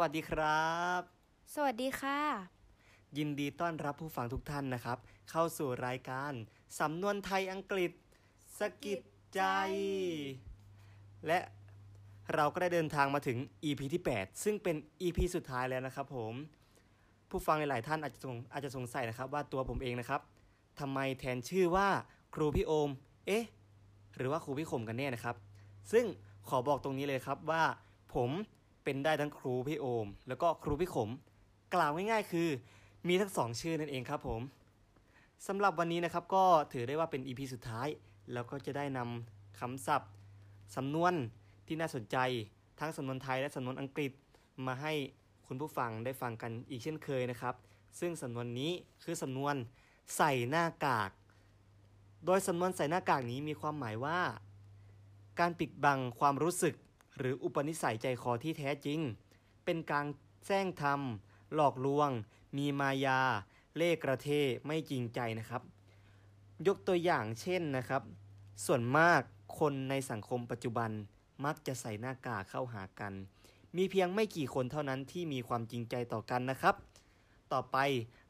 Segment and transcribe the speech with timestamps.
[0.00, 1.00] วัสดีครับ
[1.54, 2.20] สวัสดีค่ะ
[3.18, 4.98] ยินดีต้อนรับผู้ฟังทุกท่านนะครับ
[5.30, 6.32] เข้าสู่รายการ
[6.80, 7.90] สำนวนไทยอังกฤษ
[8.58, 9.00] สะกิด
[9.34, 9.42] ใจ
[11.26, 11.38] และ
[12.34, 16.34] เราก็ได้เดินทางมาถึง EP ที่ 8 ซึ่งเป็น EP สุดท้ายแล้วนะครับผม
[17.30, 20.20] ผู้ฟังหลายๆท่านอาจจะสงอาจจะสงสัยนะครับว่าตัวผมเองนะครับ
[20.80, 21.88] ทำไมแทนชื่อว่า
[22.34, 22.90] ครูพี่โอม
[23.26, 23.44] เอ๊ะ
[24.16, 25.36] หรือว่าครูพี่ขมกันแน่นะครับ
[25.92, 26.04] ซึ่ง
[26.48, 27.62] ขอบอกตรงนี้เลยครับว่า
[28.14, 28.30] ผม
[28.86, 31.10] เป็นได้ทั้งครูพี่โอม แล้วก็ครูพี่ขม
[31.74, 32.48] กล่าวง่ายๆ คือ
[33.08, 34.40] มีทั้งสองชื่อนั่นเองครับผม
[35.46, 37.88] สำหรับวันนี้นะครับก็ถือได้ว่าเป็น EP สุดท้าย
[38.32, 40.12] แล้วก็จะได้นำคำศัพท์
[40.76, 41.12] สำนวน
[41.66, 42.16] ที่น่าสนใจ
[42.80, 44.12] ทั้งสำนวนไทยและสำนวนอังกฤษ
[44.66, 44.92] มาให้
[45.46, 47.54] คุณผู้ฟังได้ฟังกันอีกเช่นเคยนะครับ
[48.00, 48.72] ซึ่งสำนวนนี้
[49.04, 49.54] คือสำนวน
[50.16, 51.10] ใส่หน้ากาก
[52.26, 54.18] โดยสำนวนใส่หน้ากากนี้มีความหมายว่า
[55.40, 56.74] การปิดบังความรู้สึก
[57.18, 59.00] หรืออุปนิสัยใจคอที่แท้จริง
[59.64, 60.06] เป็นการ
[60.46, 62.10] แซงทำหลอกลวง
[62.56, 63.20] มีมายา
[63.76, 64.28] เล่กระเท
[64.66, 65.62] ไม่จริงใจนะครับ
[66.66, 68.02] ยกตัวอย่างเช่นนะครับ
[68.66, 69.20] ส่วนมาก
[69.58, 70.90] คนในสังคมปัจจุบัน
[71.44, 73.12] มักจะใส่หน้ากากเข้าหากัน
[73.76, 76.74] มีเพียงไม่กี่คนเท่านั้นที่มีความจริงใจต่อกันนะครับ
[77.52, 77.76] ต่อไป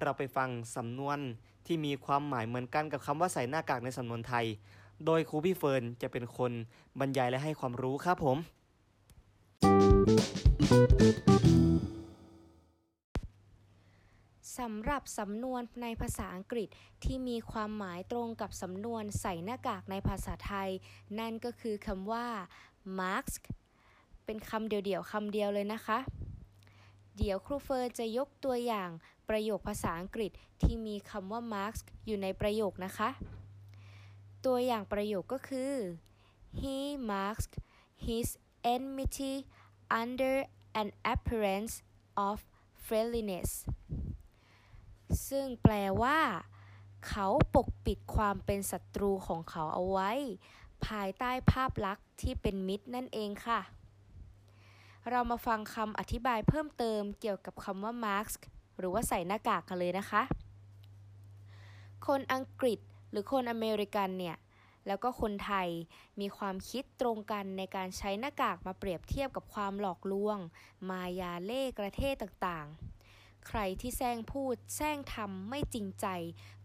[0.00, 1.18] เราไปฟังสำนวน
[1.66, 4.46] ที่มีความหมายเหมือนกันกับคำว่าใส่หน้ากากในสำนวนไทย
[5.06, 6.52] โดยครูพี่เฟิร์นจะเป็นคน
[7.00, 8.38] บรรยายและให้ความรู้ครับผม
[14.58, 16.68] สำหรับสำนวนในภาษาอังกฤษ
[17.04, 20.70] ที่มีความหมายตรงกับสำนวนใส่หน้ากากในภาษาไทย
[21.18, 22.26] นั่นก็คือคำว่า
[22.98, 23.42] mask
[24.24, 25.98] เป็นคำเดียวๆคำเดียวเลยนะคะ
[27.16, 28.90] เดี๋ยวครูเฟิร์จะยกตัวอย่าง
[29.28, 30.30] ประโยคภาษาอังกฤษ
[30.62, 33.10] ที่มีคำว่า mask อยู่ในประโยคนะคะ
[34.44, 35.72] ตัวอย่างประโยคก็คือ
[36.60, 36.76] he
[37.10, 37.56] masked
[38.06, 38.28] his
[38.74, 39.34] enmity
[40.00, 40.34] under
[40.80, 41.74] an appearance
[42.28, 42.36] of
[42.86, 43.50] friendliness
[45.28, 46.18] ซึ่งแปลว่า
[47.08, 50.12] เขาปกปิดความเป็นศัตรูของเขาเอาไว้
[50.86, 53.60] ภายใต้ภาพลักษณ์ที่เป็นมิตรนั่นเองค่ะ
[55.10, 58.40] เรามาฟังคำอธิบายเพิ่มเติมเกี่ยวกับคำว่า mask
[58.78, 60.22] หรือว่าใส่หน้ากากกันเลยนะคะ
[62.06, 62.78] คนอังกฤษ
[63.10, 64.36] หรือคนอเมริกันเนี่ย
[64.86, 65.68] แล้วก็คนไทย
[66.20, 70.38] มีความคิดตรงกันในการใช้หน้ากากมาเปรียบเทียบกับความหลอกลวง
[70.90, 76.06] มายาเล่กระเทศต่างๆ ใครที่แซงพูดแซงทำไม่จริงใจ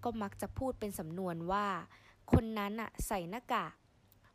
[0.04, 1.68] ก็มักจะพูดเป็นสำนวนว่า
[2.32, 3.74] คนนั้นอะใส่หน้ากาก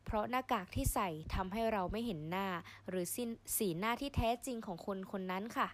[0.05, 2.47] เพราะหน้ากากที่ใส่ทำให้เราไม่เห็นหน้า
[2.89, 3.25] หรือสิ
[3.57, 5.69] สีหน้าที่แท้จริงของคนคนนั้นค่ะ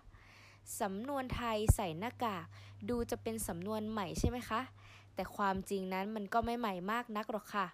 [0.81, 2.45] สำนวนไทยใส่หน้ากาก
[2.89, 4.61] ดูจะเป็นสำนวนใหม่ใช่ไหมคะ
[5.15, 7.67] แต่ความจริงนั้นมันก็ไม่ใหม่มากนักหรอกค่ะ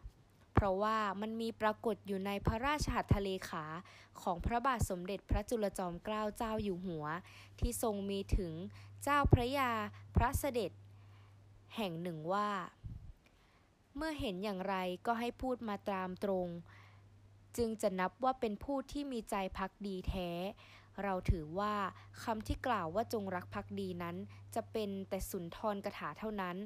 [0.64, 3.64] ราะว่ามันมีปรากฏอยู่ในพระราชหัตถเลขา
[4.22, 7.06] ของพระบาทสมเด็จพระจุลจอมเกล้าเจ้าอยู่หัว
[7.58, 8.52] ที่ทรงมีถึง
[9.02, 9.70] เจ้าพระยา
[10.16, 10.70] พระเสด็จ
[11.76, 12.50] แห่งหนึ่งว่า
[13.97, 14.76] เมื่อเห็นอย่างไร
[15.06, 16.48] ก็ให้พูดมาตามตรง
[17.56, 20.31] จึงจะนับว่าเป็นผู้ที่มีใจพักดีแท้
[21.02, 21.75] เราถือว่า
[22.22, 24.16] คำที่กล่าวว่าจงรักภักดีนั้น
[24.54, 26.56] จะเป็นแต่สุนทรกถาเท่านั้น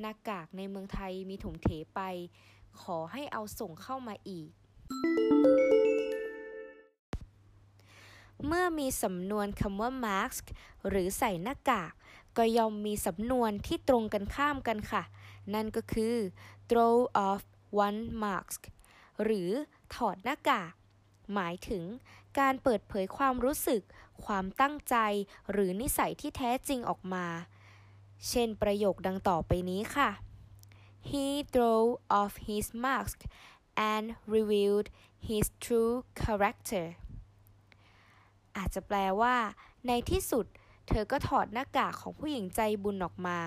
[0.00, 2.00] หน้ากากในเมืองไทยมีถมเถไป
[2.82, 4.50] ขอให้เอาส่งเข้ามาอีก
[8.46, 10.44] เมื่อมีสำนวนคำว่า mask
[10.88, 11.92] หรือใส่หน้ากาก
[12.36, 15.02] ก็ย่อมมีสำนวนที่ตรงกันข้ามกันค่ะ
[15.54, 16.14] นั่นก็คือ
[16.68, 16.96] throw
[17.28, 17.42] off
[17.86, 18.60] one mask
[19.22, 19.50] หรือ
[19.94, 20.72] ถอดหน้ากาก
[21.34, 21.84] หมายถึง
[22.38, 23.82] การเปิดเผยความรู้สึก
[24.24, 24.96] ความตั้งใจ
[25.50, 27.26] หรือนิสัยที่แท้จริงออกมา
[28.28, 30.10] เช่นประโยคดังต่อไปนี้ค่ะ
[31.10, 31.82] He threw
[32.18, 33.18] off his mask
[33.92, 34.88] and revealed
[35.28, 36.86] his true character
[38.56, 39.36] อาจจะแปลว่า
[39.86, 40.46] ในที่สุด
[40.88, 43.38] เธอก็ถอดหน้ากากของผู้หญิงใจบุญออกมา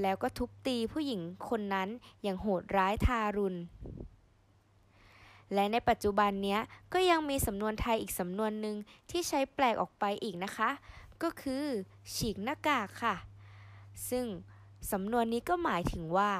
[0.00, 1.88] แล้วก็ทุบตีผู้หญิงคนนั้น
[2.22, 3.58] อย่างโหดร้ายทารุณ
[5.54, 6.60] และในปัจจุบันเนี้ย
[6.92, 8.76] ก็ยังมีสำนวนไทยอีกสำนวนหนึ่ง
[9.10, 10.70] ที่ใช้แปลกออกไปอีกนะคะ
[11.22, 11.64] ก็คือ
[12.14, 13.16] ฉีกหน้ากากค่ะ
[14.08, 14.26] ซึ่ง
[14.92, 16.30] สำนวนนี้ก็หมายถึงว่า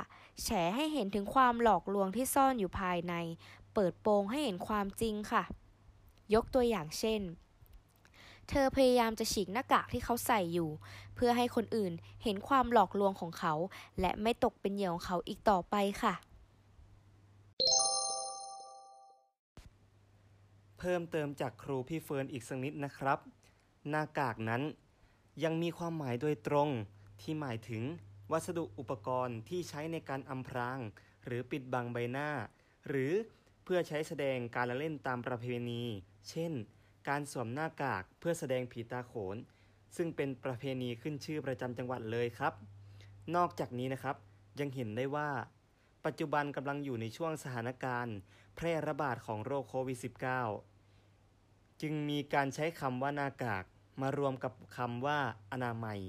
[0.43, 3.15] แฉให้เห็นถึงความหลอกลวงที่ซ่อนอยู่ภายใน
[3.75, 5.45] เปิดโปงให้เห็นความจริงค่ะ
[6.35, 7.23] ยกตัวอย่างเช่น
[8.49, 10.71] เธอพยายามจะฉีกหน้ากากที่เขาใส่อยู่
[11.15, 11.93] เพื่อให้คนอื่น
[12.23, 13.55] เห็นความหลอกลวงของเขา
[14.01, 16.15] และไม่ตกเป็นเหยื่อของเขาอีกต่อไปค่ะ
[20.79, 23.19] เพิ่มเติมจากครูพี่เฟิร์นอีกสักนิดนะครับ
[23.91, 24.63] หน้ากากนั้น
[25.45, 26.69] ยังมีความหมายโดยตรง
[27.21, 27.83] ที่หมายถึง
[28.33, 30.79] วัสดุอุปกรณ์ที่ใช้ในการอำพราง
[31.25, 32.31] หรือปิดบังใบหน้า
[32.89, 33.13] หรือ
[33.65, 35.83] เพื่อใช้แสดงการละเล่นตามประเพณี
[36.29, 36.53] เช่น
[37.09, 39.37] การสวมหน้ากากเพื่อแสดงผีตาโขน
[39.97, 42.53] ซึ่งเป็นประเพณีขึ้นชื่อประจำจังหวัดเลยครับ
[43.37, 44.17] นอกจากนี้นะครับ
[44.61, 45.31] ยังเห็นได้ว่า
[46.05, 48.17] ปัจจุบันกำลังอยู่ในช่วงสถานการณ์
[48.57, 49.99] แพร่ระบาดของโรคโควิด
[50.91, 53.65] -19 จึงมีการใช้คำว่าหน้ากาก
[54.01, 55.19] มารวมกับคำว่า
[55.53, 56.01] อนามัย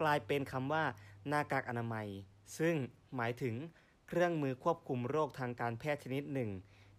[0.00, 0.84] กลายเป็นคำว่า
[1.28, 2.08] หน้ากากอนามัย
[2.58, 2.74] ซึ่ง
[3.16, 3.54] หมายถึง
[4.08, 6.50] เครื่องมือควบคุมโรคทางการแพทย์ชนิดหนึ่ง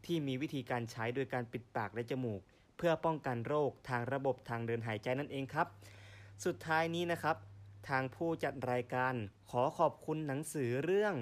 [0.05, 2.41] ที่มีวิธีการใช้โดยการปิดปากและจมูก
[2.77, 5.67] เพื่อป้องกันโรคทางระบบทางเดินหายใจนั่นเองครับ
[6.45, 7.37] สุดท้ายนี้นะครับ
[7.89, 9.13] ทางผู้จัดรายการ
[9.49, 11.15] ขอขอบคุณหนังสือเรื่อง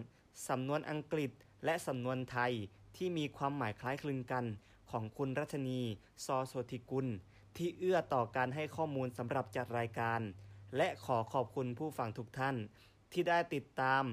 [0.49, 1.31] สำนวนอังกฤษ
[1.65, 2.53] และสำนวนไทย
[2.97, 4.45] ที่มีความหมายคล้ายคลึงกัน
[4.91, 5.81] ของคุณรัชนี
[6.25, 7.07] ซอโสธิกุล
[7.57, 10.21] ที่เอื้อต่อการให้ข้อมูลสำหรับจัดรายการ
[10.77, 12.55] และขอขอบคุณผู้ฟังทุกท่าน
[13.11, 14.03] ที่ได้ติดตาม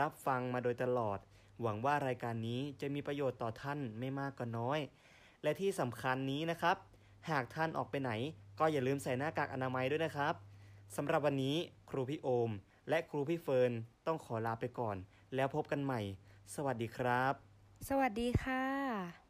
[0.00, 1.18] รับฟังมาโดยตลอด
[1.62, 4.78] หวังว่ารายการนี้จะมีประโยชน์ต่อท่านไม่มากก็น้อย
[5.42, 6.76] และที่สำคัญนี้นะครับ
[7.30, 8.12] หากท่านออกไปไหน
[8.58, 10.34] ก็อย่าลืมใส่หน้ากากอนามัยด้วยนะครับ
[10.96, 11.56] สำหรับวันนี้
[11.90, 12.50] ครูพี่โอม
[12.88, 13.72] และครูพี่เฟิร์น
[14.06, 14.96] ต้องขอลาไปก่อน
[15.34, 16.00] แล้วพบกันใหม่
[16.54, 17.34] สวัสดีครับ
[17.88, 19.25] สวัสดีค่ะ